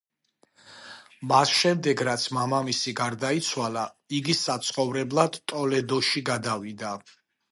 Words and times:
მას 1.31 1.51
შემდეგ 1.57 1.99
რაც 2.07 2.23
მამამისი 2.37 2.93
გარდაიცვალა, 3.01 3.83
იგი 4.21 4.35
საცხოვრებლად 4.39 5.37
ტოლედოში 5.53 6.27
გადავიდა. 6.31 6.95